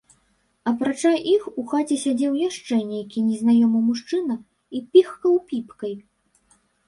Апрача 0.69 1.09
іх 1.33 1.43
у 1.63 1.65
хаце 1.73 1.97
сядзеў 2.03 2.33
яшчэ 2.49 2.79
нейкі 2.93 3.19
незнаёмы 3.27 3.79
мужчына 3.91 4.35
і 4.79 4.83
пыхкаў 4.95 5.33
піпкай. 5.51 5.93